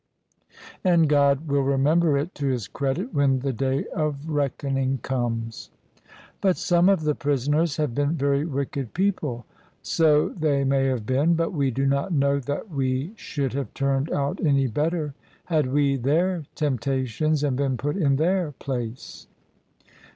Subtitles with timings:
[0.83, 5.69] And God will remember it to his credit when the day of reckoning comes."
[6.41, 9.45] [203] THE SUBJECTION "But some of the prisoners have been very wicked people.""
[9.83, 14.11] So they may have been: but we do not know that we should have turned
[14.11, 15.13] out any better
[15.45, 19.27] had we their temptations and been put in their place."